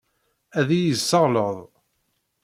[0.59, 1.57] Ad iyi-yesseɣleḍ.